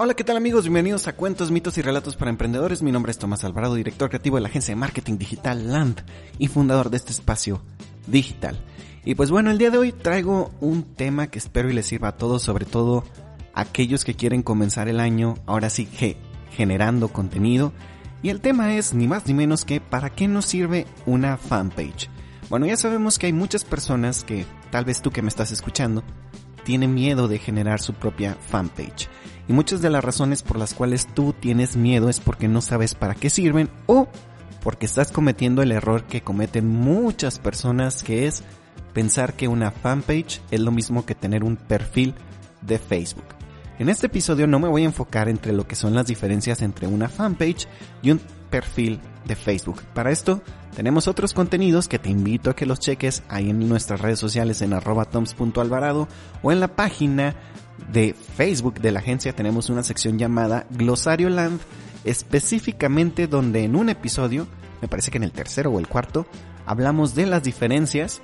[0.00, 0.62] Hola, ¿qué tal amigos?
[0.62, 2.82] Bienvenidos a Cuentos, Mitos y Relatos para Emprendedores.
[2.82, 6.04] Mi nombre es Tomás Alvarado, director creativo de la agencia de marketing digital Land
[6.38, 7.60] y fundador de este espacio
[8.06, 8.64] digital.
[9.04, 12.10] Y pues bueno, el día de hoy traigo un tema que espero y les sirva
[12.10, 13.02] a todos, sobre todo
[13.54, 16.16] a aquellos que quieren comenzar el año, ahora sí que
[16.52, 17.72] generando contenido.
[18.22, 22.08] Y el tema es ni más ni menos que ¿para qué nos sirve una fanpage?
[22.48, 26.04] Bueno, ya sabemos que hay muchas personas que, tal vez tú que me estás escuchando,
[26.62, 29.08] tienen miedo de generar su propia fanpage.
[29.48, 32.94] Y muchas de las razones por las cuales tú tienes miedo es porque no sabes
[32.94, 34.08] para qué sirven o
[34.62, 38.42] porque estás cometiendo el error que cometen muchas personas que es
[38.92, 42.14] pensar que una fanpage es lo mismo que tener un perfil
[42.60, 43.24] de Facebook.
[43.78, 46.86] En este episodio no me voy a enfocar entre lo que son las diferencias entre
[46.86, 47.68] una fanpage
[48.02, 49.82] y un perfil de Facebook.
[49.94, 50.42] Para esto
[50.74, 54.62] tenemos otros contenidos que te invito a que los cheques ahí en nuestras redes sociales
[54.62, 56.08] en arroba toms.alvarado
[56.42, 57.36] o en la página
[57.92, 61.60] de Facebook de la agencia tenemos una sección llamada Glosario Land,
[62.04, 64.46] específicamente donde en un episodio,
[64.82, 66.26] me parece que en el tercero o el cuarto,
[66.66, 68.20] hablamos de las diferencias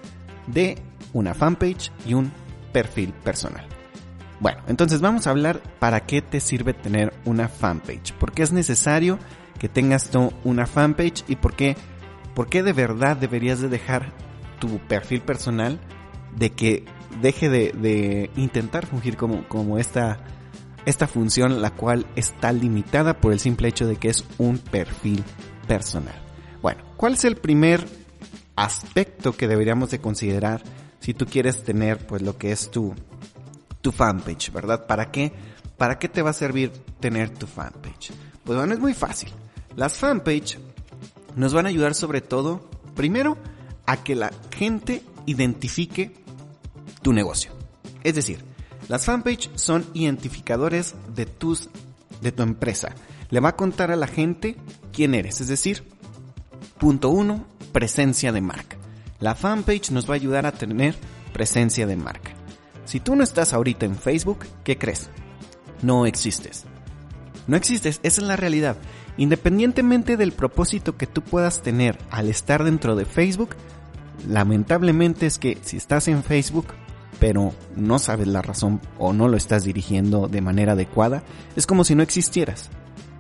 [0.47, 0.79] de
[1.13, 2.33] una fanpage y un
[2.73, 3.67] perfil personal.
[4.41, 8.53] Bueno, entonces vamos a hablar para qué te sirve tener una fanpage, por qué es
[8.53, 9.19] necesario
[9.59, 11.77] que tengas tú una fanpage y por qué,
[12.35, 14.13] por qué de verdad deberías de dejar
[14.59, 15.81] tu perfil personal
[16.37, 16.85] de que
[17.25, 20.19] deje de, intentar fungir como, como esta,
[20.85, 25.25] esta función, la cual está limitada por el simple hecho de que es un perfil
[25.67, 26.15] personal.
[26.61, 27.87] Bueno, ¿cuál es el primer
[28.57, 30.63] aspecto que deberíamos de considerar
[31.01, 32.95] si tú quieres tener pues lo que es tu,
[33.81, 34.87] tu fanpage, ¿verdad?
[34.87, 35.33] ¿Para qué?
[35.79, 38.13] ¿Para qué te va a servir tener tu fanpage?
[38.45, 39.31] Pues bueno, es muy fácil.
[39.77, 40.59] Las fanpage
[41.37, 43.39] nos van a ayudar sobre todo, primero,
[43.87, 46.24] a que la gente identifique
[47.05, 47.53] tu negocio.
[48.03, 48.43] Es decir,
[48.89, 51.69] las fanpage son identificadores de tus
[52.23, 52.95] de tu empresa.
[53.29, 54.57] Le va a contar a la gente
[54.93, 55.85] quién eres, es decir,
[56.79, 58.79] punto uno, presencia de marca.
[59.21, 60.97] La fanpage nos va a ayudar a tener
[61.35, 62.33] presencia de marca.
[62.87, 65.11] Si tú no estás ahorita en Facebook, ¿qué crees?
[65.83, 66.65] No existes.
[67.47, 68.79] No existes, esa es la realidad.
[69.19, 73.57] Independientemente del propósito que tú puedas tener al estar dentro de Facebook,
[74.27, 76.69] lamentablemente es que si estás en Facebook
[77.25, 81.23] pero no sabes la razón o no lo estás dirigiendo de manera adecuada,
[81.57, 82.69] es como si no existieras.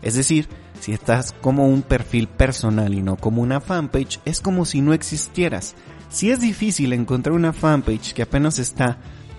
[0.02, 0.46] Es decir,
[0.78, 4.92] si estás como un perfil personal y no como una fanpage, es como si no
[4.92, 5.74] existieras.
[6.10, 8.98] Si es difícil encontrar una fanpage que apenas está,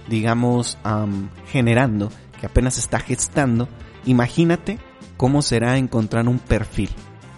[0.09, 0.79] digamos,
[1.51, 3.69] generando, que apenas está gestando,
[4.07, 4.79] imagínate
[5.15, 6.89] cómo será encontrar un perfil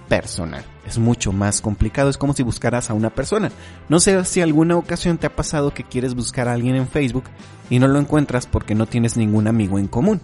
[0.08, 0.64] personal.
[0.86, 3.52] Es mucho más complicado, es como si buscaras a una persona.
[3.90, 7.26] No sé si alguna ocasión te ha pasado que quieres buscar a alguien en Facebook
[7.70, 10.22] y no lo encuentras porque no tienes ningún amigo en común.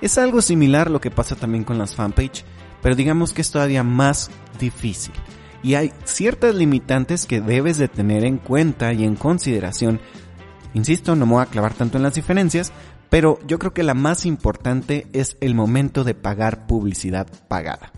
[0.00, 2.44] Es algo similar lo que pasa también con las fanpage,
[2.82, 5.14] pero digamos que es todavía más difícil.
[5.62, 10.00] Y hay ciertas limitantes que debes de tener en cuenta y en consideración.
[10.74, 12.72] Insisto, no me voy a clavar tanto en las diferencias,
[13.08, 17.92] pero yo creo que la más importante es el momento de pagar publicidad pagada.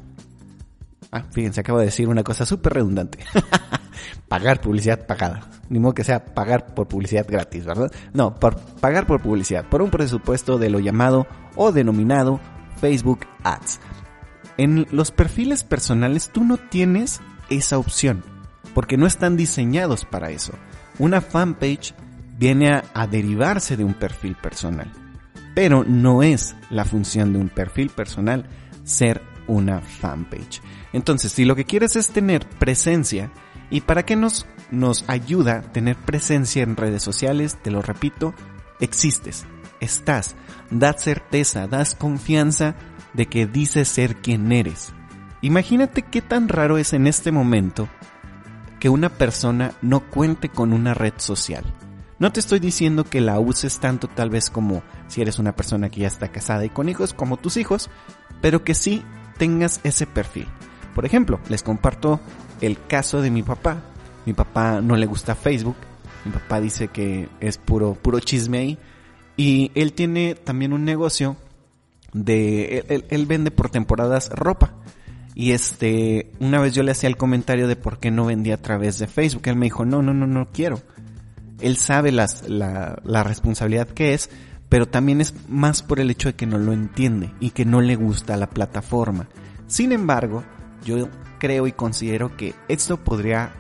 [1.11, 3.19] Ah, fíjense, acabo de decir una cosa súper redundante.
[4.29, 5.49] pagar publicidad pagada.
[5.71, 7.91] Ni modo que sea pagar por publicidad gratis, ¿verdad?
[8.13, 11.27] No, por pagar por publicidad, por un presupuesto de lo llamado
[11.57, 12.41] o denominado
[12.81, 13.81] Facebook Ads.
[14.57, 18.23] En los perfiles personales tú no tienes esa opción,
[18.75, 20.53] porque no están diseñados para eso.
[20.99, 21.95] Una fanpage
[22.39, 24.93] viene a, a derivarse de un perfil personal,
[25.55, 28.47] pero no es la función de un perfil personal
[28.85, 30.63] ser una fanpage.
[30.93, 33.33] Entonces, si lo que quieres es tener presencia,
[33.71, 37.59] ¿y para qué nos, nos ayuda tener presencia en redes sociales?
[37.61, 38.35] Te lo repito,
[38.79, 39.47] existes,
[39.81, 40.37] estás,
[40.71, 42.77] das certeza, das confianza
[43.15, 44.93] de que dices ser quien eres.
[45.41, 47.89] Imagínate qué tan raro es en este momento
[48.79, 51.65] que una persona no cuente con una red social.
[52.19, 55.89] No te estoy diciendo que la uses tanto tal vez como si eres una persona
[55.89, 57.91] que ya está casada y con hijos como tus hijos,
[58.41, 59.05] pero que sí
[59.39, 60.47] tengas ese perfil.
[60.95, 62.21] Por ejemplo, les comparto
[62.61, 63.83] el caso de mi papá.
[64.27, 65.77] Mi papá no le gusta Facebook.
[66.25, 68.79] Mi papá dice que es puro, puro chisme ahí.
[69.37, 71.37] Y él tiene también un negocio
[72.13, 74.75] de, él, vende por temporadas ropa.
[75.35, 78.63] Y este, una vez yo le hacía el comentario de por qué no vendía a
[78.63, 79.43] través de Facebook.
[79.47, 80.83] Él me dijo, no, no, no, no quiero.
[81.61, 84.31] Él sabe las, la, la responsabilidad que es,
[84.69, 87.81] pero también es más por el hecho de que no lo entiende y que no
[87.81, 89.29] le gusta la plataforma.
[89.67, 90.45] Sin embargo,
[90.85, 93.53] yo creo y considero que esto podría,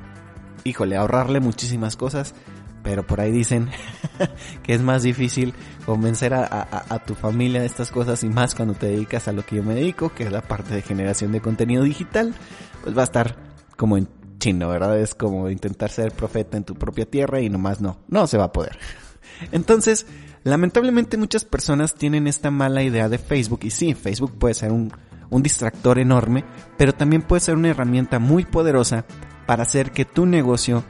[0.64, 2.34] híjole, ahorrarle muchísimas cosas,
[2.82, 3.70] pero por ahí dicen
[4.62, 8.86] que es más difícil convencer a, tu familia de estas cosas y más cuando te
[8.86, 11.82] dedicas a lo que yo me dedico, que es la parte de generación de contenido
[11.82, 12.34] digital,
[12.82, 13.36] pues va a estar
[13.76, 14.08] como en
[14.38, 14.98] chino, ¿verdad?
[15.00, 18.44] Es como intentar ser profeta en tu propia tierra y nomás no, no se va
[18.44, 18.78] a poder.
[19.52, 20.06] Entonces,
[20.44, 24.92] lamentablemente muchas personas tienen esta mala idea de Facebook y sí, Facebook puede ser un,
[25.30, 26.44] un distractor enorme,
[26.76, 29.04] pero también puede ser una herramienta muy poderosa
[29.46, 30.84] para hacer que tu negocio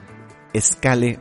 [0.53, 1.19] escale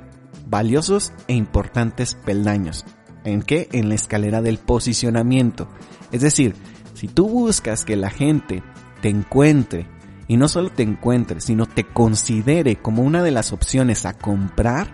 [0.47, 2.85] valiosos e importantes peldaños.
[3.23, 3.67] ¿En qué?
[3.71, 5.67] En la escalera del posicionamiento.
[6.11, 6.55] Es decir,
[6.93, 8.63] si tú buscas que la gente
[9.01, 9.87] te encuentre,
[10.27, 14.87] y no solo te encuentre, sino te considere como una de las opciones a comprar,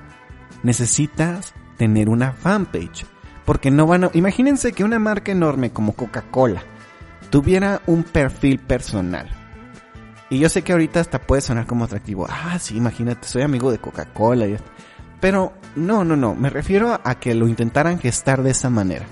[0.61, 3.05] necesitas tener una fanpage.
[3.45, 4.09] Porque no van a...
[4.13, 6.63] Imagínense que una marca enorme como Coca-Cola
[7.29, 9.29] tuviera un perfil personal.
[10.29, 12.25] Y yo sé que ahorita hasta puede sonar como atractivo.
[12.29, 14.47] Ah, sí, imagínate, soy amigo de Coca-Cola.
[15.19, 19.05] Pero no, no, no, me refiero a que lo intentaran gestar de esa manera.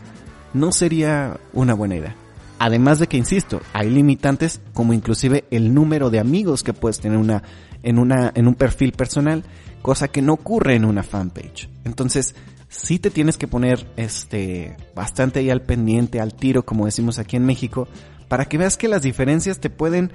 [0.54, 2.16] No sería una buena idea.
[2.60, 7.18] Además de que, insisto, hay limitantes como inclusive el número de amigos que puedes tener
[7.18, 7.42] una,
[7.81, 9.44] en, una, en un perfil personal,
[9.81, 11.69] cosa que no ocurre en una fanpage.
[11.86, 12.36] Entonces,
[12.71, 17.35] sí te tienes que poner este, bastante ahí al pendiente, al tiro, como decimos aquí
[17.35, 17.88] en México,
[18.29, 20.12] para que veas que las diferencias te pueden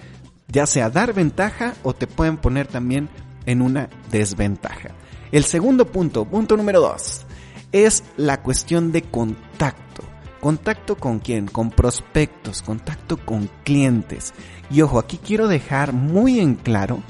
[0.49, 3.11] ya sea dar ventaja o te pueden poner también
[3.45, 4.91] en una desventaja.
[5.33, 7.27] El segundo punto, punto número dos,
[7.73, 10.03] es la cuestión de contacto.
[10.41, 11.47] ¿Contacto con quién?
[11.49, 14.33] Con prospectos, contacto con clientes.
[14.71, 17.03] Y ojo, aquí quiero dejar muy en claro,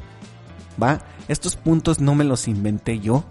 [0.83, 1.05] ¿va?
[1.29, 3.25] Estos puntos no me los inventé yo,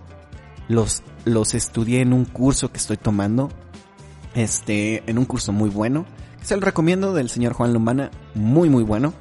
[0.67, 3.50] los, los estudié en un curso que estoy tomando,
[4.33, 6.06] este, en un curso muy bueno,
[6.41, 9.13] se lo recomiendo del señor Juan Lombana, muy muy bueno,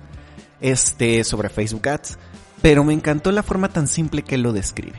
[0.61, 2.19] este, sobre Facebook Ads,
[2.63, 4.99] pero me encantó la forma tan simple que lo describe.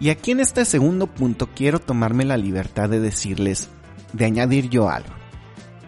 [0.00, 3.68] Y aquí en este segundo punto quiero tomarme la libertad de decirles,
[4.12, 5.12] de añadir yo algo.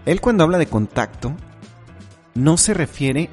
[0.04, 1.34] Él cuando habla de contacto,
[2.34, 3.30] no se refiere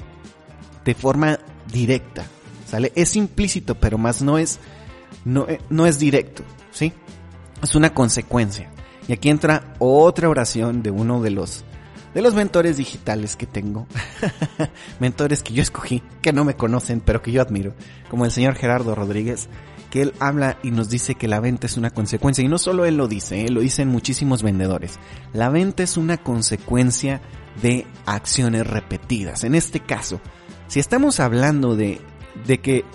[0.86, 1.40] de forma
[1.72, 2.26] directa,
[2.66, 2.92] ¿sale?
[2.96, 4.60] Es implícito, pero más no es,
[5.26, 6.44] no, eh, no es directo,
[6.78, 6.94] ¿sí?
[7.64, 8.70] Es una consecuencia.
[9.08, 11.64] Y aquí entra otra oración de uno de los,
[12.14, 13.88] de los mentores digitales que tengo.
[15.00, 17.74] mentores que yo escogí, que no me conocen, pero que yo admiro,
[18.10, 19.50] como el señor Gerardo Rodríguez,
[19.90, 22.44] que él habla y nos dice que la venta es una consecuencia.
[22.44, 25.00] Y no solo él lo dice, él lo dicen muchísimos vendedores.
[25.34, 27.22] La venta es una consecuencia
[27.62, 29.44] de acciones repetidas.
[29.46, 30.22] En este caso,
[30.68, 32.02] si estamos hablando de,
[32.46, 32.86] de que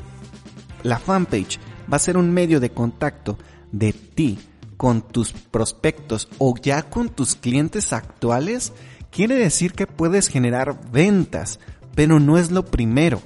[0.83, 1.59] la fanpage
[1.91, 3.39] va a ser un medio de contacto
[3.73, 4.39] de ti
[4.77, 8.73] con tus prospectos o ya con tus clientes actuales,
[9.11, 11.61] quiere decir que puedes generar ventas,
[11.95, 13.23] pero no es lo primero.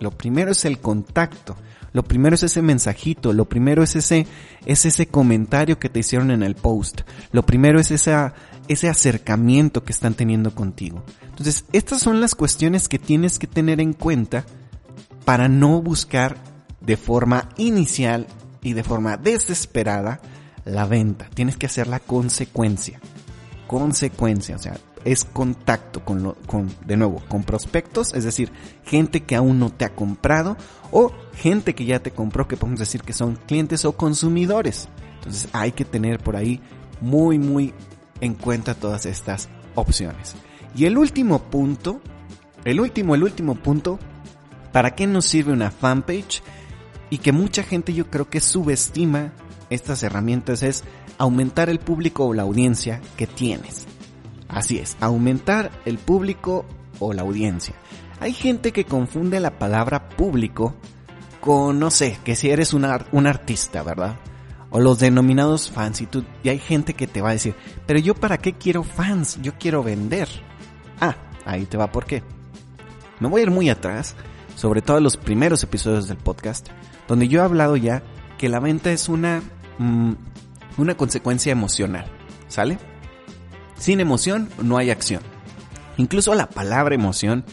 [0.00, 1.56] Lo primero es el contacto.
[1.94, 4.26] Lo primero es ese mensajito, lo primero es ese,
[4.66, 8.34] es ese comentario que te hicieron en el post, lo primero es esa,
[8.66, 11.04] ese acercamiento que están teniendo contigo.
[11.22, 14.44] Entonces, estas son las cuestiones que tienes que tener en cuenta
[15.24, 16.36] para no buscar
[16.80, 18.26] de forma inicial
[18.64, 20.20] y de forma desesperada
[20.64, 21.28] la venta.
[21.32, 22.98] Tienes que hacer la consecuencia.
[23.68, 28.50] Consecuencia, o sea, es contacto con, lo, con, de nuevo, con prospectos, es decir,
[28.84, 30.56] gente que aún no te ha comprado
[30.90, 34.88] o gente que ya te compró, que podemos decir que son clientes o consumidores.
[35.16, 36.60] Entonces hay que tener por ahí
[37.00, 37.74] muy, muy
[38.20, 40.34] en cuenta todas estas opciones.
[40.74, 42.00] Y el último punto,
[42.64, 43.98] el último, el último punto,
[44.72, 46.42] ¿para qué nos sirve una fanpage?
[47.10, 49.32] Y que mucha gente yo creo que subestima
[49.70, 50.84] estas herramientas es
[51.18, 53.86] aumentar el público o la audiencia que tienes.
[54.48, 56.64] Así es, aumentar el público
[56.98, 57.74] o la audiencia.
[58.20, 60.74] Hay gente que confunde la palabra público
[61.40, 64.16] con, no sé, que si eres un, un artista, ¿verdad?
[64.70, 67.54] O los denominados fans y, tú, y hay gente que te va a decir,
[67.86, 70.28] pero yo para qué quiero fans, yo quiero vender.
[71.00, 72.22] Ah, ahí te va por qué.
[73.20, 74.16] Me voy a ir muy atrás,
[74.56, 76.68] sobre todo los primeros episodios del podcast,
[77.08, 78.02] donde yo he hablado ya
[78.38, 79.42] que la venta es una,
[79.78, 80.12] mm,
[80.78, 82.06] una consecuencia emocional,
[82.48, 82.78] ¿sale?
[83.78, 85.22] Sin emoción no hay acción.
[85.96, 87.44] Incluso la palabra emoción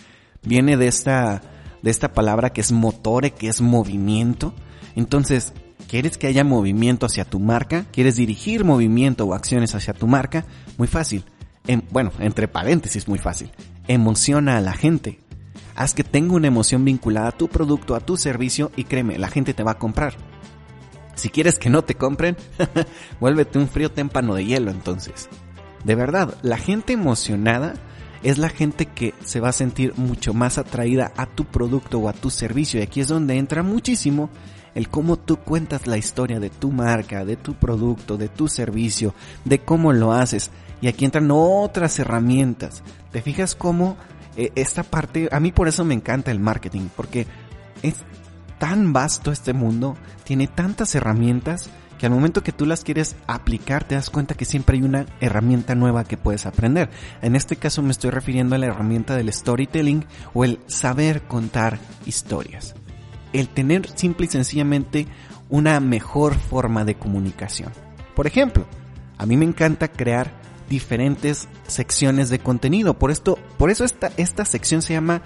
[0.43, 1.41] viene de esta,
[1.81, 4.53] de esta palabra que es motore, que es movimiento.
[4.96, 5.53] Entonces,
[5.88, 7.86] ¿quieres que haya movimiento hacia tu marca?
[7.91, 10.46] ¿Quieres dirigir movimiento o acciones hacia tu marca?
[10.77, 11.24] Muy fácil.
[11.67, 13.51] En, bueno, entre paréntesis, muy fácil.
[13.88, 15.20] Emociona a la gente.
[15.75, 19.30] Haz que tenga una emoción vinculada a tu producto, a tu servicio y créeme, la
[19.30, 20.16] gente te va a comprar.
[21.16, 22.36] Si quieres que no te compren,
[23.20, 25.30] vuélvete un frío témpano de hielo entonces.
[25.84, 27.74] De verdad, la gente emocionada
[28.24, 32.10] es la gente que se va a sentir mucho más atraída a tu producto o
[32.10, 32.80] a tu servicio.
[32.80, 34.30] Y aquí es donde entra muchísimo
[34.75, 39.13] el cómo tú cuentas la historia de tu marca, de tu producto, de tu servicio,
[39.44, 40.51] de cómo lo haces.
[40.82, 42.84] Y aquí entran otras herramientas.
[43.12, 43.98] ¿Te fijas cómo
[44.35, 47.27] eh, esta parte, a mí por eso me encanta el marketing, porque
[47.81, 47.95] es
[48.59, 53.83] tan vasto este mundo, tiene tantas herramientas que al momento que tú las quieres aplicar
[53.83, 56.89] te das cuenta que siempre hay una herramienta nueva que puedes aprender.
[57.21, 61.77] En este caso me estoy refiriendo a la herramienta del storytelling o el saber contar
[62.07, 62.73] historias.
[63.33, 65.05] El tener simple y sencillamente
[65.50, 67.71] una mejor forma de comunicación.
[68.15, 68.65] Por ejemplo,
[69.19, 70.40] a mí me encanta crear
[70.72, 72.96] diferentes secciones de contenido.
[72.96, 75.22] Por esto, por eso esta, esta sección se llama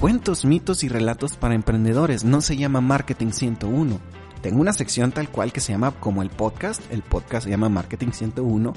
[0.00, 2.24] Cuentos, mitos y relatos para emprendedores.
[2.24, 4.00] No se llama Marketing 101
[4.44, 7.70] tengo una sección tal cual que se llama como el podcast, el podcast se llama
[7.70, 8.74] Marketing 101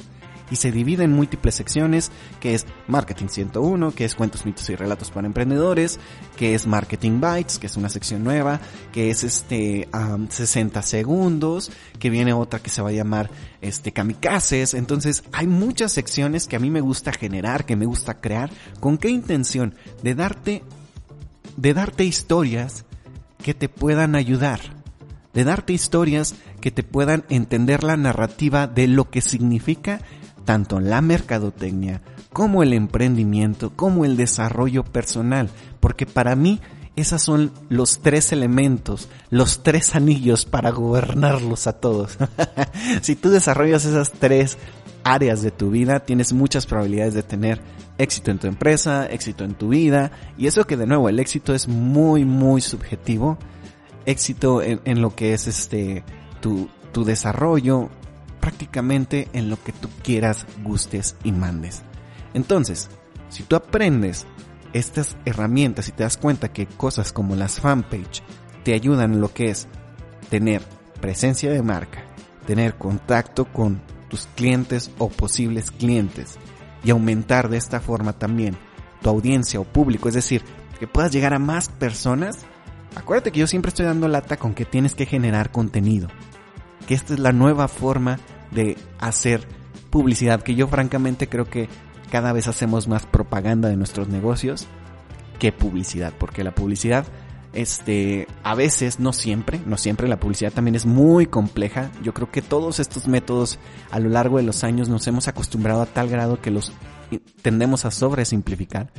[0.49, 4.75] y se divide en múltiples secciones, que es Marketing 101, que es Cuentos, mitos y
[4.75, 5.99] relatos para emprendedores,
[6.35, 8.59] que es Marketing Bytes, que es una sección nueva,
[8.91, 9.87] que es este
[10.29, 13.29] 60 segundos, que viene otra que se va a llamar
[13.61, 18.19] este Kamikazes, entonces hay muchas secciones que a mí me gusta generar, que me gusta
[18.21, 18.49] crear,
[18.79, 19.75] ¿con qué intención?
[20.03, 20.63] De darte
[21.57, 22.85] de darte historias
[23.43, 24.59] que te puedan ayudar.
[25.33, 30.01] De darte historias que te puedan entender la narrativa de lo que significa
[30.47, 32.01] tanto la mercadotecnia
[32.31, 35.49] como el emprendimiento, como el desarrollo personal,
[35.81, 36.61] porque para mí
[36.95, 42.17] esos son los tres elementos, los tres anillos para gobernarlos a todos.
[43.01, 44.57] si tú desarrollas esas tres
[45.03, 47.61] áreas de tu vida, tienes muchas probabilidades de tener
[47.97, 51.53] éxito en tu empresa, éxito en tu vida, y eso que de nuevo el éxito
[51.53, 53.37] es muy, muy subjetivo,
[54.05, 56.05] éxito en, lo que es este
[56.39, 57.89] tu, tu desarrollo,
[58.47, 61.83] prácticamente en lo que tú quieras, gustes y mandes.
[62.33, 62.89] Entonces,
[63.27, 64.25] si tú aprendes
[64.71, 68.23] estas herramientas y te das cuenta que cosas como las fanpage
[68.63, 69.67] te ayudan en lo que es
[70.29, 70.61] tener
[71.01, 72.05] presencia de marca,
[72.45, 76.37] tener contacto con tus clientes o posibles clientes
[76.85, 78.55] y aumentar de esta forma también
[79.01, 80.41] tu audiencia o público, es decir,
[80.79, 82.45] que puedas llegar a más personas,
[82.95, 86.07] Acuérdate que yo siempre estoy dando lata con que tienes que generar contenido.
[86.87, 88.17] Que esta es la nueva forma
[88.51, 89.47] de hacer
[89.89, 91.69] publicidad, que yo francamente creo que
[92.11, 94.67] cada vez hacemos más propaganda de nuestros negocios
[95.39, 97.05] que publicidad, porque la publicidad
[97.53, 101.91] este, a veces, no siempre, no siempre, la publicidad también es muy compleja.
[102.03, 103.57] Yo creo que todos estos métodos
[103.89, 106.71] a lo largo de los años nos hemos acostumbrado a tal grado que los
[107.41, 108.91] tendemos a sobresimplificar.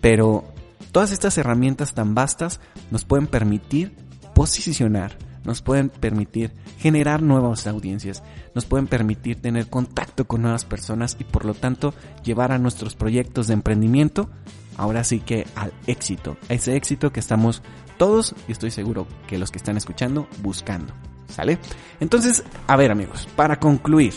[0.00, 0.52] Pero
[0.96, 2.58] Todas estas herramientas tan vastas
[2.90, 3.94] nos pueden permitir
[4.34, 8.22] posicionar, nos pueden permitir generar nuevas audiencias,
[8.54, 12.94] nos pueden permitir tener contacto con nuevas personas y por lo tanto llevar a nuestros
[12.94, 14.28] proyectos de emprendimiento
[14.76, 17.62] ahora sí que al éxito, a ese éxito que estamos
[17.98, 20.92] todos y estoy seguro que los que están escuchando buscando.
[21.28, 21.58] ¿Sale?
[21.98, 24.14] Entonces, a ver amigos, para concluir.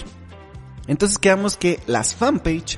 [0.87, 2.77] Entonces quedamos que las fanpage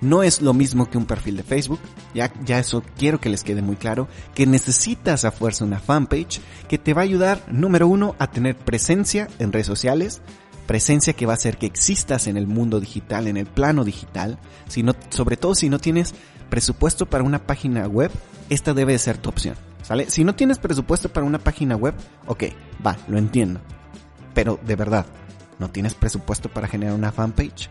[0.00, 1.80] no es lo mismo que un perfil de Facebook,
[2.14, 6.40] ya, ya eso quiero que les quede muy claro, que necesitas a fuerza una fanpage
[6.68, 10.20] que te va a ayudar, número uno, a tener presencia en redes sociales,
[10.66, 14.38] presencia que va a hacer que existas en el mundo digital, en el plano digital,
[14.68, 16.14] si sobre todo si no tienes
[16.50, 18.10] presupuesto para una página web,
[18.50, 20.10] esta debe ser tu opción, ¿sale?
[20.10, 21.94] Si no tienes presupuesto para una página web,
[22.26, 22.44] ok,
[22.84, 23.60] va, lo entiendo,
[24.34, 25.06] pero de verdad,
[25.58, 27.70] ¿no tienes presupuesto para generar una fanpage?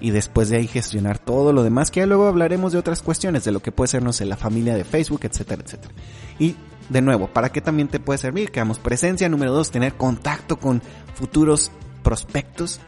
[0.00, 3.44] Y después de ahí gestionar todo lo demás, que ya luego hablaremos de otras cuestiones,
[3.44, 5.94] de lo que puede ser, no la familia de Facebook, etcétera, etcétera.
[6.38, 6.56] Y
[6.88, 8.50] de nuevo, ¿para qué también te puede servir?
[8.50, 10.82] Que damos presencia, número dos, tener contacto con
[11.14, 11.70] futuros
[12.02, 12.80] prospectos,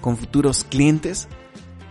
[0.00, 1.28] con futuros clientes,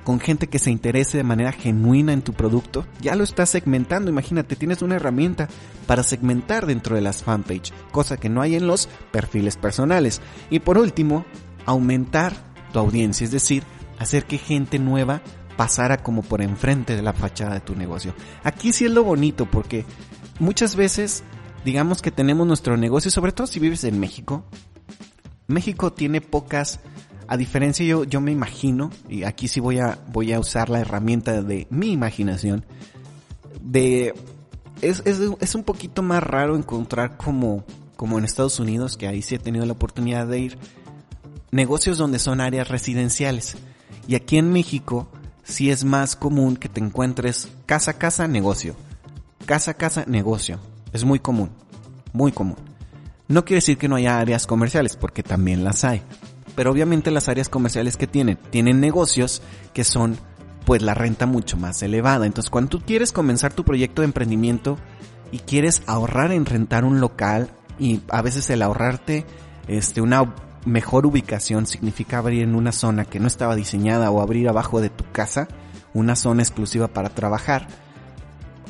[0.03, 2.85] con gente que se interese de manera genuina en tu producto.
[3.01, 5.49] Ya lo estás segmentando, imagínate, tienes una herramienta
[5.87, 10.21] para segmentar dentro de las fanpage, cosa que no hay en los perfiles personales.
[10.51, 11.25] Y por último,
[11.65, 12.33] aumentar
[12.71, 13.63] tu audiencia, es decir,
[13.99, 15.21] hacer que gente nueva
[15.57, 18.13] pasara como por enfrente de la fachada de tu negocio.
[18.43, 19.85] Aquí sí es lo bonito porque
[20.39, 21.23] muchas veces
[21.65, 24.45] digamos que tenemos nuestro negocio, sobre todo si vives en México.
[25.47, 26.79] México tiene pocas,
[27.27, 30.79] a diferencia yo, yo me imagino, y aquí sí voy a, voy a usar la
[30.79, 32.65] herramienta de mi imaginación,
[33.61, 34.13] de,
[34.81, 39.23] es, es, es un poquito más raro encontrar como, como en Estados Unidos, que ahí
[39.23, 40.57] sí he tenido la oportunidad de ir,
[41.51, 43.57] negocios donde son áreas residenciales.
[44.07, 45.07] Y aquí en México
[45.43, 48.75] sí es más común que te encuentres casa casa negocio.
[49.45, 50.59] Casa casa negocio.
[50.93, 51.49] Es muy común.
[52.13, 52.57] Muy común.
[53.27, 56.01] No quiere decir que no haya áreas comerciales, porque también las hay.
[56.55, 59.41] Pero obviamente las áreas comerciales que tienen, tienen negocios
[59.73, 60.17] que son
[60.65, 62.25] pues la renta mucho más elevada.
[62.25, 64.77] Entonces cuando tú quieres comenzar tu proyecto de emprendimiento
[65.31, 69.25] y quieres ahorrar en rentar un local Y a veces el ahorrarte
[69.67, 70.33] este, una
[70.65, 74.89] mejor ubicación significa abrir en una zona que no estaba diseñada o abrir abajo de
[74.89, 75.47] tu casa
[75.93, 77.67] una zona exclusiva para trabajar.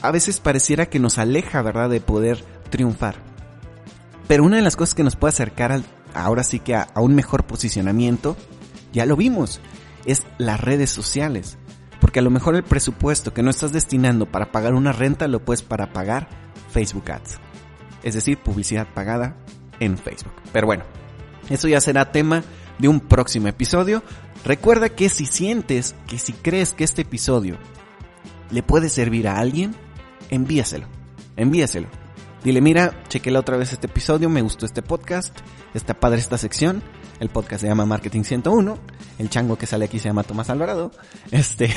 [0.02, 3.16] A veces pareciera que nos aleja, ¿verdad?, de poder triunfar.
[4.28, 7.02] Pero una de las cosas que nos puede acercar al, ahora sí que a, a
[7.02, 8.36] un mejor posicionamiento,
[8.94, 9.62] ya lo vimos,
[10.06, 11.58] es las redes sociales.
[12.00, 15.44] Porque a lo mejor el presupuesto que no estás destinando para pagar una renta lo
[15.44, 16.28] puedes para pagar
[16.72, 17.40] Facebook Ads.
[18.04, 19.36] Es decir, publicidad pagada
[19.80, 20.34] en Facebook.
[20.52, 20.84] Pero bueno,
[21.50, 22.44] eso ya será tema
[22.80, 24.04] de un próximo episodio.
[24.44, 27.58] Recuerda que si sientes que si crees que este episodio
[28.52, 29.76] le puede servir a alguien,
[30.30, 30.88] envíaselo.
[31.36, 31.88] Envíaselo.
[32.44, 35.36] Dile, mira, chequela otra vez este episodio, me gustó este podcast,
[35.74, 36.84] está padre esta sección.
[37.20, 38.78] El podcast se llama Marketing 101.
[39.18, 40.92] El chango que sale aquí se llama Tomás Alvarado.
[41.32, 41.74] Este,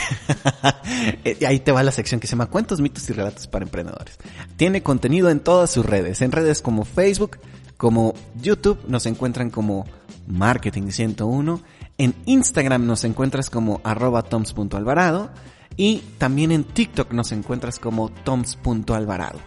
[1.47, 4.19] ahí te va la sección que se llama Cuentos, mitos y relatos para emprendedores.
[4.57, 7.39] Tiene contenido en todas sus redes, en redes como Facebook,
[7.79, 9.87] como YouTube, nos encuentran como
[10.27, 11.63] Marketing 101.
[11.97, 15.31] En Instagram nos encuentras como arroba toms.alvarado.
[15.77, 19.39] Y también en TikTok nos encuentras como toms.alvarado.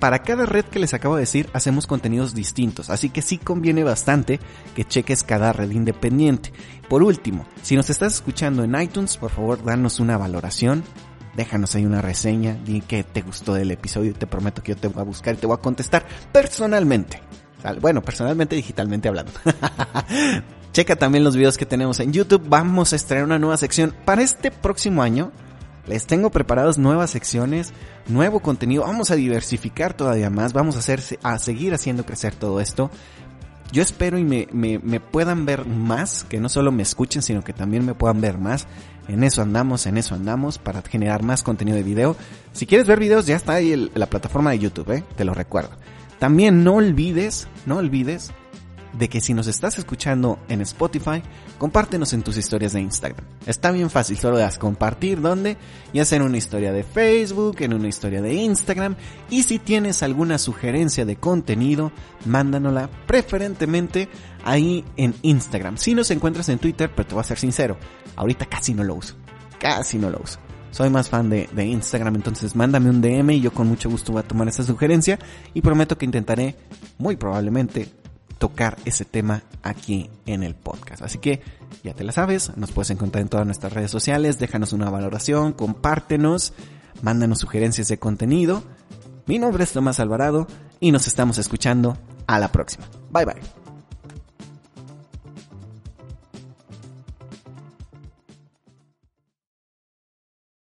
[0.00, 3.84] Para cada red que les acabo de decir, hacemos contenidos distintos, así que sí conviene
[3.84, 4.40] bastante
[4.74, 6.52] que cheques cada red independiente.
[6.88, 10.84] Por último, si nos estás escuchando en iTunes, por favor, danos una valoración,
[11.36, 14.88] déjanos ahí una reseña, di que te gustó del episodio te prometo que yo te
[14.88, 17.20] voy a buscar y te voy a contestar personalmente.
[17.80, 19.32] Bueno, personalmente, digitalmente hablando.
[20.72, 22.44] Checa también los videos que tenemos en YouTube.
[22.48, 25.32] Vamos a estrenar una nueva sección para este próximo año.
[25.86, 27.72] Les tengo preparadas nuevas secciones,
[28.06, 28.82] nuevo contenido.
[28.82, 30.52] Vamos a diversificar todavía más.
[30.52, 32.90] Vamos a seguir haciendo crecer todo esto.
[33.72, 37.52] Yo espero y me, me, puedan ver más, que no solo me escuchen, sino que
[37.52, 38.66] también me puedan ver más.
[39.08, 42.16] En eso andamos, en eso andamos, para generar más contenido de video.
[42.52, 45.04] Si quieres ver videos, ya está ahí la plataforma de YouTube, ¿eh?
[45.16, 45.70] te lo recuerdo.
[46.18, 48.32] También no olvides, no olvides
[48.92, 51.22] de que si nos estás escuchando en Spotify,
[51.58, 53.24] compártenos en tus historias de Instagram.
[53.46, 55.56] Está bien fácil, solo das compartir donde,
[55.92, 58.96] ya sea en una historia de Facebook, en una historia de Instagram,
[59.30, 61.92] y si tienes alguna sugerencia de contenido,
[62.24, 64.08] mándanosla preferentemente
[64.44, 65.76] ahí en Instagram.
[65.76, 67.76] Si nos encuentras en Twitter, pero te voy a ser sincero,
[68.16, 69.14] ahorita casi no lo uso,
[69.60, 70.40] casi no lo uso.
[70.70, 74.12] Soy más fan de, de, Instagram, entonces mándame un DM y yo con mucho gusto
[74.12, 75.18] voy a tomar esa sugerencia
[75.54, 76.56] y prometo que intentaré,
[76.98, 77.88] muy probablemente,
[78.38, 81.02] tocar ese tema aquí en el podcast.
[81.02, 81.42] Así que
[81.82, 85.52] ya te la sabes, nos puedes encontrar en todas nuestras redes sociales, déjanos una valoración,
[85.52, 86.54] compártenos,
[87.02, 88.62] mándanos sugerencias de contenido.
[89.26, 90.46] Mi nombre es Tomás Alvarado
[90.80, 92.86] y nos estamos escuchando a la próxima.
[93.10, 93.57] Bye bye.